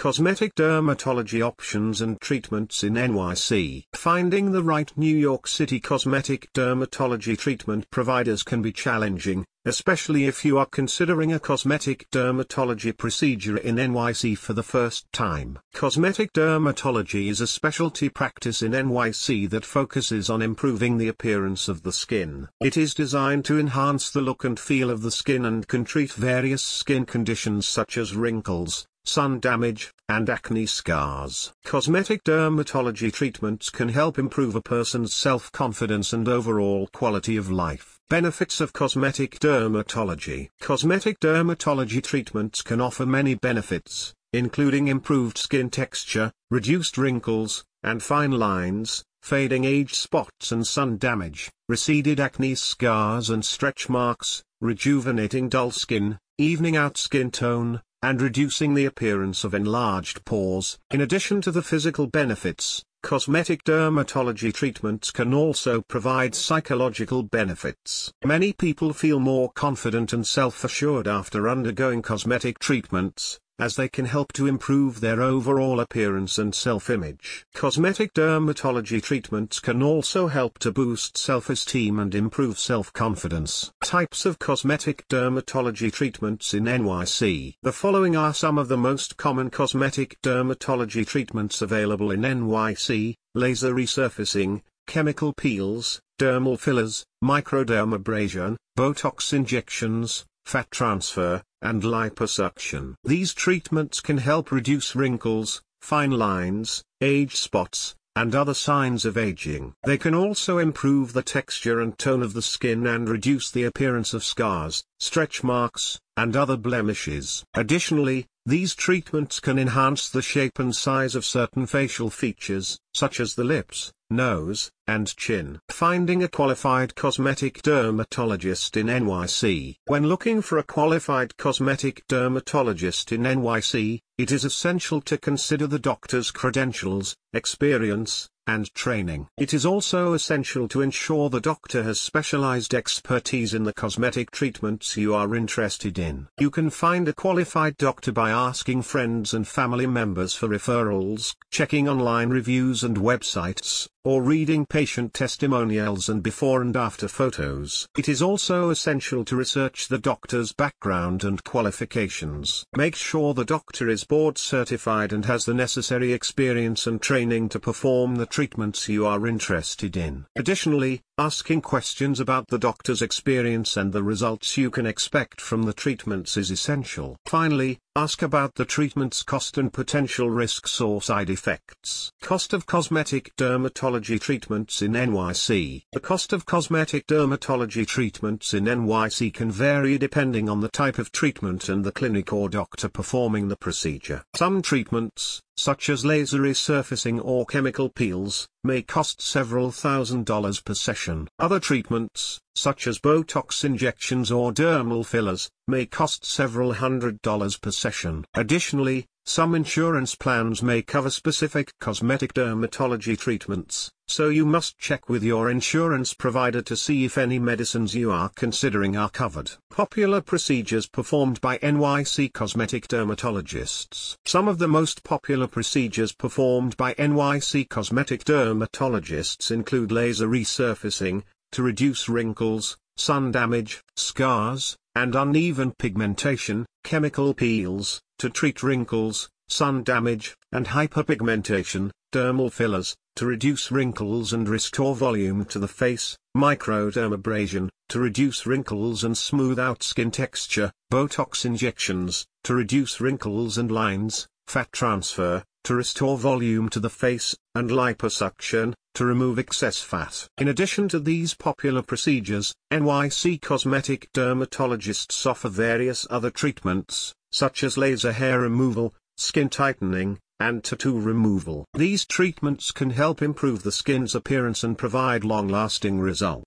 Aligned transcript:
Cosmetic 0.00 0.54
dermatology 0.54 1.42
options 1.42 2.00
and 2.00 2.18
treatments 2.22 2.82
in 2.82 2.94
NYC. 2.94 3.84
Finding 3.92 4.50
the 4.50 4.62
right 4.62 4.90
New 4.96 5.14
York 5.14 5.46
City 5.46 5.78
cosmetic 5.78 6.50
dermatology 6.54 7.36
treatment 7.36 7.90
providers 7.90 8.42
can 8.42 8.62
be 8.62 8.72
challenging, 8.72 9.44
especially 9.66 10.24
if 10.24 10.42
you 10.42 10.56
are 10.56 10.64
considering 10.64 11.34
a 11.34 11.38
cosmetic 11.38 12.10
dermatology 12.10 12.96
procedure 12.96 13.58
in 13.58 13.76
NYC 13.76 14.38
for 14.38 14.54
the 14.54 14.62
first 14.62 15.04
time. 15.12 15.58
Cosmetic 15.74 16.32
dermatology 16.32 17.28
is 17.28 17.42
a 17.42 17.46
specialty 17.46 18.08
practice 18.08 18.62
in 18.62 18.72
NYC 18.72 19.50
that 19.50 19.66
focuses 19.66 20.30
on 20.30 20.40
improving 20.40 20.96
the 20.96 21.08
appearance 21.08 21.68
of 21.68 21.82
the 21.82 21.92
skin. 21.92 22.48
It 22.58 22.78
is 22.78 22.94
designed 22.94 23.44
to 23.44 23.58
enhance 23.58 24.10
the 24.10 24.22
look 24.22 24.44
and 24.44 24.58
feel 24.58 24.88
of 24.88 25.02
the 25.02 25.10
skin 25.10 25.44
and 25.44 25.68
can 25.68 25.84
treat 25.84 26.10
various 26.10 26.64
skin 26.64 27.04
conditions 27.04 27.68
such 27.68 27.98
as 27.98 28.16
wrinkles, 28.16 28.86
sun 29.10 29.40
damage, 29.40 29.92
and 30.08 30.30
acne 30.30 30.66
scars. 30.66 31.52
Cosmetic 31.64 32.22
dermatology 32.22 33.12
treatments 33.12 33.68
can 33.68 33.88
help 33.88 34.20
improve 34.20 34.54
a 34.54 34.62
person's 34.62 35.12
self-confidence 35.12 36.12
and 36.12 36.28
overall 36.28 36.86
quality 36.92 37.36
of 37.36 37.50
life. 37.50 37.98
Benefits 38.08 38.60
of 38.60 38.72
cosmetic 38.72 39.40
dermatology. 39.40 40.50
Cosmetic 40.60 41.18
dermatology 41.18 42.00
treatments 42.00 42.62
can 42.62 42.80
offer 42.80 43.04
many 43.04 43.34
benefits, 43.34 44.14
including 44.32 44.86
improved 44.86 45.36
skin 45.36 45.70
texture, 45.70 46.32
reduced 46.48 46.96
wrinkles, 46.96 47.64
and 47.82 48.04
fine 48.04 48.30
lines, 48.30 49.04
fading 49.22 49.64
age 49.64 49.94
spots 49.94 50.52
and 50.52 50.64
sun 50.64 50.98
damage, 50.98 51.50
receded 51.68 52.20
acne 52.20 52.54
scars 52.54 53.28
and 53.28 53.44
stretch 53.44 53.88
marks, 53.88 54.44
rejuvenating 54.60 55.48
dull 55.48 55.72
skin, 55.72 56.16
evening 56.38 56.76
out 56.76 56.96
skin 56.96 57.32
tone, 57.32 57.82
and 58.02 58.20
reducing 58.20 58.74
the 58.74 58.84
appearance 58.86 59.44
of 59.44 59.54
enlarged 59.54 60.24
pores. 60.24 60.78
In 60.90 61.00
addition 61.00 61.40
to 61.42 61.50
the 61.50 61.62
physical 61.62 62.06
benefits, 62.06 62.84
cosmetic 63.02 63.64
dermatology 63.64 64.52
treatments 64.52 65.10
can 65.10 65.34
also 65.34 65.82
provide 65.82 66.34
psychological 66.34 67.22
benefits. 67.22 68.12
Many 68.24 68.52
people 68.52 68.92
feel 68.92 69.20
more 69.20 69.50
confident 69.52 70.12
and 70.12 70.26
self-assured 70.26 71.08
after 71.08 71.48
undergoing 71.48 72.02
cosmetic 72.02 72.58
treatments, 72.58 73.38
as 73.60 73.76
they 73.76 73.88
can 73.88 74.06
help 74.06 74.32
to 74.32 74.46
improve 74.46 75.00
their 75.00 75.20
overall 75.20 75.80
appearance 75.80 76.38
and 76.38 76.54
self-image. 76.54 77.44
Cosmetic 77.54 78.14
dermatology 78.14 79.02
treatments 79.02 79.60
can 79.60 79.82
also 79.82 80.28
help 80.28 80.58
to 80.58 80.72
boost 80.72 81.18
self-esteem 81.18 81.98
and 81.98 82.14
improve 82.14 82.58
self-confidence. 82.58 83.70
Types 83.84 84.24
of 84.24 84.38
cosmetic 84.38 85.06
dermatology 85.08 85.92
treatments 85.92 86.54
in 86.54 86.64
NYC. 86.64 87.54
The 87.62 87.72
following 87.72 88.16
are 88.16 88.34
some 88.34 88.58
of 88.58 88.68
the 88.68 88.76
most 88.76 89.16
common 89.16 89.50
cosmetic 89.50 90.16
dermatology 90.22 91.06
treatments 91.06 91.62
available 91.62 92.10
in 92.10 92.22
NYC, 92.22 93.14
laser 93.34 93.74
resurfacing, 93.74 94.62
chemical 94.86 95.32
peels, 95.32 96.00
dermal 96.18 96.58
fillers, 96.58 97.04
microdermabrasion, 97.22 98.56
Botox 98.76 99.32
injections, 99.32 100.24
fat 100.44 100.70
transfer, 100.70 101.42
and 101.62 101.82
liposuction. 101.82 102.94
These 103.04 103.34
treatments 103.34 104.00
can 104.00 104.18
help 104.18 104.50
reduce 104.50 104.96
wrinkles, 104.96 105.62
fine 105.80 106.10
lines, 106.10 106.82
age 107.00 107.36
spots, 107.36 107.94
and 108.16 108.34
other 108.34 108.54
signs 108.54 109.04
of 109.04 109.16
aging. 109.16 109.72
They 109.84 109.96
can 109.96 110.14
also 110.14 110.58
improve 110.58 111.12
the 111.12 111.22
texture 111.22 111.80
and 111.80 111.96
tone 111.96 112.22
of 112.22 112.32
the 112.32 112.42
skin 112.42 112.86
and 112.86 113.08
reduce 113.08 113.50
the 113.50 113.64
appearance 113.64 114.12
of 114.12 114.24
scars, 114.24 114.84
stretch 114.98 115.44
marks, 115.44 116.00
and 116.16 116.36
other 116.36 116.56
blemishes. 116.56 117.44
Additionally, 117.54 118.26
these 118.46 118.74
treatments 118.74 119.38
can 119.38 119.58
enhance 119.58 120.08
the 120.08 120.22
shape 120.22 120.58
and 120.58 120.74
size 120.74 121.14
of 121.14 121.24
certain 121.24 121.66
facial 121.66 122.10
features, 122.10 122.78
such 122.94 123.20
as 123.20 123.34
the 123.34 123.44
lips, 123.44 123.92
nose, 124.10 124.70
and 124.86 125.14
chin. 125.16 125.60
Finding 125.68 126.22
a 126.22 126.28
qualified 126.28 126.94
cosmetic 126.94 127.62
dermatologist 127.62 128.76
in 128.76 128.88
NYC. 128.88 129.76
When 129.86 130.06
looking 130.06 130.42
for 130.42 130.58
a 130.58 130.64
qualified 130.64 131.36
cosmetic 131.36 132.04
dermatologist 132.08 133.12
in 133.12 133.22
NYC, 133.22 134.00
it 134.18 134.32
is 134.32 134.44
essential 134.44 135.00
to 135.02 135.16
consider 135.16 135.66
the 135.66 135.78
doctor's 135.78 136.30
credentials, 136.30 137.16
experience, 137.32 138.28
and 138.46 138.74
training. 138.74 139.28
It 139.38 139.54
is 139.54 139.64
also 139.64 140.12
essential 140.12 140.66
to 140.68 140.80
ensure 140.80 141.30
the 141.30 141.40
doctor 141.40 141.84
has 141.84 142.00
specialized 142.00 142.74
expertise 142.74 143.54
in 143.54 143.62
the 143.62 143.72
cosmetic 143.72 144.32
treatments 144.32 144.96
you 144.96 145.14
are 145.14 145.36
interested 145.36 145.98
in. 145.98 146.26
You 146.38 146.50
can 146.50 146.68
find 146.68 147.06
a 147.06 147.12
qualified 147.12 147.76
doctor 147.76 148.10
by 148.10 148.30
asking 148.30 148.82
friends 148.82 149.34
and 149.34 149.46
family 149.46 149.86
members 149.86 150.34
for 150.34 150.48
referrals, 150.48 151.34
checking 151.50 151.88
online 151.88 152.30
reviews 152.30 152.82
and 152.82 152.96
websites, 152.96 153.88
or 154.04 154.22
reading 154.22 154.64
patient 154.64 155.12
testimonials 155.12 156.08
and 156.08 156.22
before 156.22 156.62
and 156.62 156.76
after 156.76 157.08
photos. 157.08 157.86
It 157.98 158.08
is 158.08 158.22
also 158.22 158.70
essential 158.70 159.24
to 159.26 159.36
research 159.36 159.88
the 159.88 159.98
doctor's 159.98 160.52
background 160.52 161.24
and 161.24 161.42
qualifications. 161.44 162.64
Make 162.76 162.96
sure 162.96 163.34
the 163.34 163.44
doctor 163.44 163.88
is 163.88 164.04
board 164.04 164.38
certified 164.38 165.12
and 165.12 165.24
has 165.26 165.44
the 165.44 165.54
necessary 165.54 166.12
experience 166.12 166.86
and 166.86 167.00
training 167.00 167.50
to 167.50 167.60
perform 167.60 168.16
the 168.16 168.26
treatments 168.26 168.88
you 168.88 169.06
are 169.06 169.26
interested 169.26 169.96
in. 169.96 170.26
Additionally, 170.36 171.02
asking 171.20 171.60
questions 171.60 172.18
about 172.18 172.48
the 172.48 172.58
doctor's 172.58 173.02
experience 173.02 173.76
and 173.76 173.92
the 173.92 174.02
results 174.02 174.56
you 174.56 174.70
can 174.70 174.86
expect 174.86 175.38
from 175.38 175.64
the 175.64 175.74
treatments 175.74 176.38
is 176.38 176.50
essential. 176.50 177.14
Finally, 177.26 177.78
Ask 177.96 178.22
about 178.22 178.54
the 178.54 178.64
treatment's 178.64 179.24
cost 179.24 179.58
and 179.58 179.72
potential 179.72 180.30
risks 180.30 180.80
or 180.80 181.02
side 181.02 181.28
effects. 181.28 182.12
Cost 182.22 182.52
of 182.52 182.64
cosmetic 182.64 183.34
dermatology 183.34 184.20
treatments 184.20 184.80
in 184.80 184.92
NYC. 184.92 185.82
The 185.92 185.98
cost 185.98 186.32
of 186.32 186.46
cosmetic 186.46 187.08
dermatology 187.08 187.84
treatments 187.84 188.54
in 188.54 188.66
NYC 188.66 189.34
can 189.34 189.50
vary 189.50 189.98
depending 189.98 190.48
on 190.48 190.60
the 190.60 190.68
type 190.68 190.98
of 190.98 191.10
treatment 191.10 191.68
and 191.68 191.82
the 191.84 191.90
clinic 191.90 192.32
or 192.32 192.48
doctor 192.48 192.88
performing 192.88 193.48
the 193.48 193.56
procedure. 193.56 194.22
Some 194.36 194.62
treatments, 194.62 195.42
such 195.60 195.90
as 195.90 196.06
laser 196.06 196.38
resurfacing 196.38 197.20
or 197.22 197.44
chemical 197.44 197.90
peels, 197.90 198.48
may 198.64 198.80
cost 198.80 199.20
several 199.20 199.70
thousand 199.70 200.24
dollars 200.24 200.58
per 200.58 200.72
session. 200.72 201.28
Other 201.38 201.60
treatments, 201.60 202.40
such 202.54 202.86
as 202.86 202.98
Botox 202.98 203.62
injections 203.62 204.32
or 204.32 204.52
dermal 204.52 205.04
fillers, 205.04 205.50
may 205.68 205.84
cost 205.84 206.24
several 206.24 206.72
hundred 206.72 207.20
dollars 207.20 207.58
per 207.58 207.70
session. 207.70 208.24
Additionally, 208.32 209.06
some 209.24 209.54
insurance 209.54 210.14
plans 210.14 210.62
may 210.62 210.82
cover 210.82 211.10
specific 211.10 211.72
cosmetic 211.78 212.34
dermatology 212.34 213.18
treatments, 213.18 213.92
so 214.08 214.28
you 214.28 214.44
must 214.44 214.76
check 214.76 215.08
with 215.08 215.22
your 215.22 215.48
insurance 215.50 216.14
provider 216.14 216.60
to 216.62 216.76
see 216.76 217.04
if 217.04 217.16
any 217.16 217.38
medicines 217.38 217.94
you 217.94 218.10
are 218.10 218.30
considering 218.34 218.96
are 218.96 219.10
covered. 219.10 219.52
Popular 219.70 220.20
procedures 220.20 220.88
performed 220.88 221.40
by 221.40 221.58
NYC 221.58 222.32
cosmetic 222.32 222.88
dermatologists. 222.88 224.16
Some 224.24 224.48
of 224.48 224.58
the 224.58 224.68
most 224.68 225.04
popular 225.04 225.46
procedures 225.46 226.12
performed 226.12 226.76
by 226.76 226.94
NYC 226.94 227.68
cosmetic 227.68 228.24
dermatologists 228.24 229.50
include 229.50 229.92
laser 229.92 230.26
resurfacing, 230.26 231.22
to 231.52 231.62
reduce 231.62 232.08
wrinkles, 232.08 232.78
sun 232.96 233.30
damage, 233.30 233.82
scars, 233.96 234.76
and 234.94 235.14
uneven 235.14 235.72
pigmentation, 235.72 236.66
chemical 236.84 237.32
peels, 237.34 238.00
to 238.18 238.28
treat 238.28 238.62
wrinkles, 238.62 239.28
sun 239.48 239.82
damage, 239.82 240.36
and 240.52 240.66
hyperpigmentation, 240.66 241.90
dermal 242.12 242.52
fillers, 242.52 242.96
to 243.16 243.26
reduce 243.26 243.70
wrinkles 243.70 244.32
and 244.32 244.48
restore 244.48 244.94
volume 244.94 245.44
to 245.44 245.58
the 245.58 245.68
face, 245.68 246.16
microdermabrasion, 246.36 247.68
to 247.88 248.00
reduce 248.00 248.46
wrinkles 248.46 249.04
and 249.04 249.16
smooth 249.16 249.58
out 249.58 249.82
skin 249.82 250.10
texture, 250.10 250.72
Botox 250.92 251.44
injections, 251.44 252.26
to 252.44 252.54
reduce 252.54 253.00
wrinkles 253.00 253.58
and 253.58 253.70
lines, 253.70 254.28
fat 254.46 254.72
transfer, 254.72 255.44
to 255.64 255.74
restore 255.74 256.16
volume 256.16 256.68
to 256.68 256.80
the 256.80 256.90
face, 256.90 257.36
and 257.54 257.70
liposuction, 257.70 258.74
to 258.94 259.04
remove 259.04 259.38
excess 259.38 259.80
fat. 259.80 260.26
In 260.38 260.48
addition 260.48 260.88
to 260.88 261.00
these 261.00 261.34
popular 261.34 261.82
procedures, 261.82 262.54
NYC 262.72 263.40
cosmetic 263.40 264.12
dermatologists 264.12 265.26
offer 265.26 265.48
various 265.48 266.06
other 266.10 266.30
treatments, 266.30 267.14
such 267.32 267.62
as 267.62 267.76
laser 267.76 268.12
hair 268.12 268.40
removal, 268.40 268.94
skin 269.16 269.48
tightening, 269.48 270.18
and 270.40 270.64
tattoo 270.64 270.98
removal. 270.98 271.66
These 271.74 272.06
treatments 272.06 272.72
can 272.72 272.90
help 272.90 273.20
improve 273.20 273.62
the 273.62 273.72
skin's 273.72 274.14
appearance 274.14 274.64
and 274.64 274.76
provide 274.76 275.22
long-lasting 275.22 276.00
results. 276.00 276.44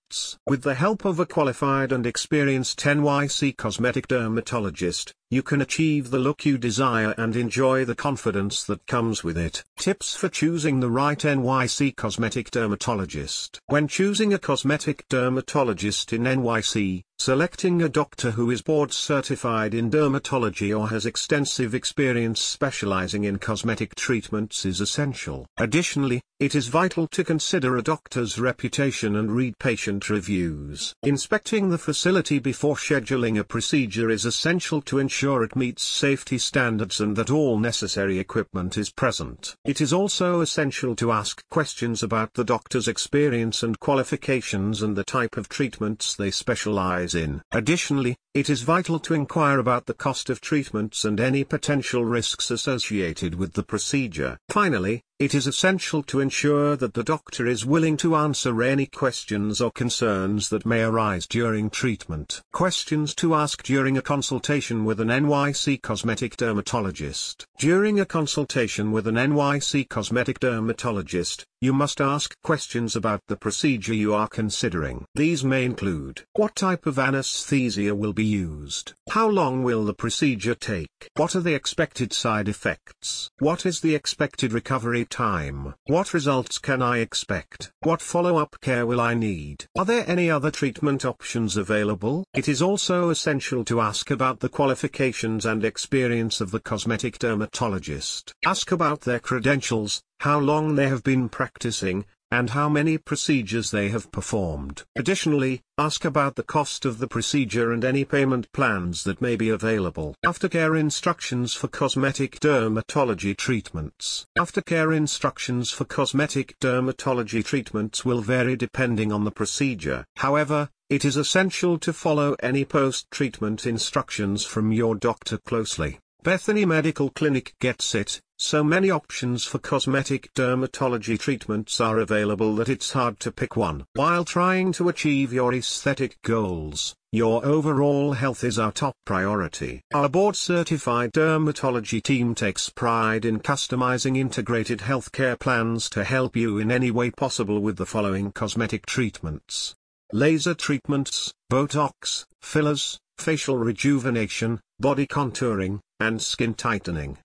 With 0.48 0.63
the 0.63 0.75
help 0.75 1.06
of 1.06 1.19
a 1.19 1.25
qualified 1.25 1.92
and 1.92 2.06
experienced 2.06 2.80
NYC 2.80 3.57
cosmetic 3.57 4.07
dermatologist, 4.07 5.13
you 5.33 5.42
can 5.42 5.62
achieve 5.62 6.12
the 6.12 6.19
look 6.19 6.45
you 6.45 6.60
desire 6.60 7.15
and 7.18 7.36
enjoy 7.36 7.86
the 7.86 7.95
confidence 7.95 8.63
that 8.65 8.86
comes 8.86 9.24
with 9.24 9.36
it. 9.36 9.63
Tips 9.80 10.15
for 10.15 10.30
choosing 10.30 10.80
the 10.80 10.92
right 10.92 11.18
NYC 11.18 11.95
cosmetic 11.95 12.51
dermatologist. 12.51 13.60
When 13.65 13.88
choosing 13.88 14.31
a 14.31 14.38
cosmetic 14.38 15.07
dermatologist 15.10 16.13
in 16.13 16.25
NYC, 16.25 17.01
selecting 17.18 17.81
a 17.81 17.89
doctor 17.89 18.31
who 18.31 18.51
is 18.51 18.62
board 18.62 18.94
certified 18.94 19.74
in 19.74 19.89
dermatology 19.89 20.77
or 20.77 20.89
has 20.89 21.07
extensive 21.07 21.74
experience 21.74 22.39
specializing 22.39 23.24
in 23.24 23.39
cosmetic 23.39 23.95
treatments 23.95 24.66
is 24.66 24.81
essential. 24.81 25.48
Additionally, 25.57 26.21
it 26.39 26.54
is 26.54 26.68
vital 26.68 27.07
to 27.07 27.24
consider 27.24 27.77
a 27.77 27.81
doctor's 27.81 28.38
reputation 28.38 29.16
and 29.16 29.31
read 29.31 29.57
patient 29.57 30.03
reviews. 30.10 30.94
Inspecting 31.04 31.70
the 31.70 31.78
facility 31.78 32.40
before 32.40 32.76
scheduling 32.76 33.40
a 33.40 33.44
procedure 33.44 34.10
is 34.10 34.26
essential 34.26 34.82
to 34.84 35.00
ensure 35.00 35.44
it 35.44 35.56
meets 35.56 35.84
safety 35.84 36.38
standards 36.38 37.00
and 37.00 37.16
that 37.16 37.30
all 37.30 37.58
necessary 37.58 38.20
equipment 38.20 38.78
is 38.78 38.92
present. 38.92 39.56
It 39.66 39.82
is 39.82 39.94
also 39.94 40.42
essential 40.42 40.96
to 40.98 41.12
ask 41.12 41.44
questions 41.50 42.04
about 42.04 42.34
the 42.34 42.44
doctor's 42.44 42.88
experience 42.88 43.64
and 43.64 43.80
qualifications 43.80 44.82
and 44.82 44.96
the 44.96 45.04
type 45.04 45.38
of 45.38 45.50
treatments 45.50 46.16
they 46.16 46.32
specialize 46.32 47.16
in. 47.16 47.42
Additionally, 47.52 48.18
it 48.34 48.50
is 48.50 48.64
vital 48.64 48.98
to 49.00 49.14
inquire 49.14 49.60
about 49.60 49.86
the 49.86 49.94
cost 49.94 50.30
of 50.30 50.42
treatments 50.42 51.06
and 51.06 51.20
any 51.20 51.44
potential 51.44 52.04
risks 52.04 52.50
associated 52.50 53.36
with 53.36 53.54
the 53.54 53.62
procedure. 53.62 54.38
Finally, 54.50 55.04
it 55.19 55.36
is 55.36 55.48
essential 55.48 56.01
to 56.04 56.19
ensure 56.19 56.75
that 56.75 56.94
the 56.95 57.04
doctor 57.04 57.45
is 57.45 57.65
willing 57.65 57.95
to 57.98 58.15
answer 58.15 58.63
any 58.63 58.86
questions 58.86 59.62
or 59.62 59.71
concerns 59.71 60.50
that 60.50 60.65
may 60.65 60.81
arise 60.81 61.27
during 61.27 61.69
treatment. 61.69 62.42
Questions 62.51 63.13
to 63.15 63.36
ask 63.36 63.63
during 63.63 63.98
a 63.98 64.01
consultation 64.01 64.86
with 64.86 65.00
an 65.00 65.10
NYC 65.10 65.81
cosmetic 65.81 66.36
dermatologist. 66.36 67.45
During 67.60 68.00
a 68.00 68.06
consultation 68.06 68.92
with 68.92 69.07
an 69.07 69.15
NYC 69.15 69.88
cosmetic 69.88 70.39
dermatologist, 70.39 71.45
you 71.62 71.71
must 71.71 72.01
ask 72.01 72.36
questions 72.42 72.94
about 72.94 73.21
the 73.27 73.38
procedure 73.38 73.94
you 73.94 74.13
are 74.13 74.27
considering. 74.27 75.06
These 75.16 75.45
may 75.45 75.63
include 75.63 76.24
What 76.33 76.56
type 76.56 76.86
of 76.86 77.00
anesthesia 77.00 77.95
will 77.95 78.12
be 78.12 78.25
used? 78.25 78.94
How 79.10 79.28
long 79.28 79.64
will 79.64 79.84
the 79.86 79.94
procedure 79.94 80.56
take? 80.56 80.90
What 81.16 81.36
are 81.36 81.42
the 81.42 81.54
expected 81.54 82.14
side 82.14 82.48
effects? 82.48 83.30
What 83.38 83.66
is 83.66 83.82
the 83.82 83.94
expected 83.94 84.54
recovery 84.54 85.06
time? 85.06 85.76
What 85.86 86.14
results 86.14 86.58
can 86.58 86.82
I 86.82 87.00
expect? 87.00 87.72
What 87.82 88.02
follow-up 88.02 88.56
care 88.62 88.86
will 88.86 89.02
I 89.02 89.14
need? 89.14 89.66
Are 89.78 89.86
there 89.86 90.06
any 90.08 90.32
other 90.32 90.50
treatment 90.50 91.06
options 91.06 91.58
available? 91.58 92.26
It 92.34 92.48
is 92.48 92.62
also 92.62 93.10
essential 93.10 93.66
to 93.66 93.82
ask 93.82 94.10
about 94.10 94.40
the 94.40 94.50
qualifications 94.50 95.46
and 95.46 95.66
experience 95.66 96.40
of 96.42 96.52
the 96.52 96.62
cosmetic 96.62 97.20
dermatologist. 97.20 98.34
Ask 98.46 98.72
about 98.72 99.02
their 99.02 99.20
credentials, 99.20 100.02
how 100.22 100.40
long 100.40 100.76
they 100.76 100.88
have 100.88 101.04
been 101.04 101.28
practicing, 101.28 102.06
and 102.33 102.50
how 102.50 102.68
many 102.68 102.97
procedures 102.97 103.69
they 103.69 103.89
have 103.89 104.12
performed. 104.12 104.81
Additionally, 104.95 105.62
ask 105.77 106.03
about 106.03 106.35
the 106.35 106.41
cost 106.41 106.83
of 106.83 106.97
the 106.97 107.07
procedure 107.07 107.71
and 107.71 107.85
any 107.85 108.03
payment 108.03 108.51
plans 108.53 109.03
that 109.03 109.21
may 109.21 109.35
be 109.35 109.50
available. 109.50 110.15
Aftercare 110.25 110.80
instructions 110.80 111.53
for 111.53 111.68
cosmetic 111.68 112.39
dermatology 112.39 113.38
treatments. 113.38 114.25
Aftercare 114.35 114.97
instructions 114.97 115.69
for 115.69 115.85
cosmetic 115.85 116.57
dermatology 116.59 117.45
treatments 117.45 118.03
will 118.03 118.21
vary 118.21 118.56
depending 118.56 119.12
on 119.12 119.25
the 119.25 119.31
procedure. 119.31 120.03
However, 120.15 120.69
it 120.89 121.06
is 121.06 121.18
essential 121.18 121.77
to 121.77 121.94
follow 121.94 122.35
any 122.41 122.65
post-treatment 122.65 123.68
instructions 123.68 124.44
from 124.44 124.71
your 124.71 124.95
doctor 124.95 125.38
closely. 125.38 126.00
Bethany 126.24 126.65
Medical 126.65 127.09
Clinic 127.09 127.53
gets 127.59 127.94
it, 127.94 128.21
so 128.44 128.62
many 128.62 128.92
options 128.92 129.45
for 129.45 129.57
cosmetic 129.57 130.34
dermatology 130.34 131.18
treatments 131.18 131.80
are 131.80 132.00
available 132.00 132.54
that 132.56 132.68
it's 132.68 132.92
hard 132.92 133.18
to 133.22 133.31
pick 133.31 133.56
one. 133.56 133.86
While 133.94 134.25
trying 134.25 134.74
to 134.74 134.90
achieve 134.90 135.31
your 135.31 135.54
aesthetic 135.54 136.22
goals, 136.24 136.94
your 137.13 137.45
overall 137.45 138.12
health 138.12 138.44
is 138.44 138.60
our 138.60 138.74
top 138.74 138.95
priority. 139.06 139.81
Our 139.94 140.10
board 140.10 140.36
certified 140.36 141.13
dermatology 141.13 142.04
team 142.04 142.36
takes 142.36 142.69
pride 142.69 143.24
in 143.24 143.40
customizing 143.40 144.18
integrated 144.18 144.80
healthcare 144.80 145.40
plans 145.40 145.90
to 145.92 146.04
help 146.04 146.36
you 146.36 146.57
in 146.60 146.69
any 146.69 146.92
way 146.92 147.12
possible 147.12 147.62
with 147.62 147.78
the 147.78 147.86
following 147.86 148.34
cosmetic 148.34 148.86
treatments. 148.86 149.74
Laser 150.12 150.54
treatments, 150.54 151.34
Botox, 151.50 152.25
fillers, 152.42 153.00
facial 153.18 153.57
rejuvenation, 153.57 154.60
body 154.81 155.07
contouring, 155.07 155.80
and 156.01 156.22
skin 156.22 156.54
tightening. 156.54 157.18